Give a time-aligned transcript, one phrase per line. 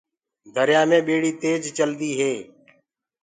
[0.55, 2.33] دريآ مينٚ ٻيڙي تيج چلدو هي۔